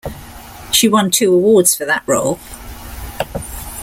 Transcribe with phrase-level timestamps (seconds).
[0.71, 2.39] She won two awards for that role.